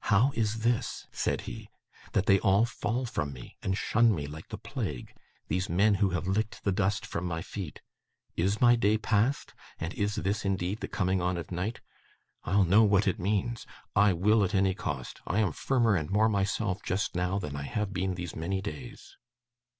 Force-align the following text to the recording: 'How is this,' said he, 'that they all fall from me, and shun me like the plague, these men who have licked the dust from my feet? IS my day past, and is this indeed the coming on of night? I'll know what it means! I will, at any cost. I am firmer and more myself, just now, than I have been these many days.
'How 0.00 0.32
is 0.34 0.62
this,' 0.64 1.06
said 1.12 1.42
he, 1.42 1.70
'that 2.10 2.26
they 2.26 2.40
all 2.40 2.64
fall 2.64 3.06
from 3.06 3.32
me, 3.32 3.56
and 3.62 3.78
shun 3.78 4.12
me 4.12 4.26
like 4.26 4.48
the 4.48 4.58
plague, 4.58 5.14
these 5.46 5.68
men 5.68 5.94
who 6.02 6.10
have 6.10 6.26
licked 6.26 6.64
the 6.64 6.72
dust 6.72 7.06
from 7.06 7.24
my 7.24 7.40
feet? 7.40 7.80
IS 8.34 8.60
my 8.60 8.74
day 8.74 8.98
past, 8.98 9.54
and 9.78 9.94
is 9.94 10.16
this 10.16 10.44
indeed 10.44 10.80
the 10.80 10.88
coming 10.88 11.20
on 11.22 11.36
of 11.36 11.52
night? 11.52 11.80
I'll 12.42 12.64
know 12.64 12.82
what 12.82 13.06
it 13.06 13.20
means! 13.20 13.64
I 13.94 14.12
will, 14.12 14.42
at 14.42 14.56
any 14.56 14.74
cost. 14.74 15.20
I 15.24 15.38
am 15.38 15.52
firmer 15.52 15.94
and 15.94 16.10
more 16.10 16.28
myself, 16.28 16.82
just 16.82 17.14
now, 17.14 17.38
than 17.38 17.54
I 17.54 17.62
have 17.62 17.92
been 17.92 18.16
these 18.16 18.34
many 18.34 18.60
days. 18.60 19.18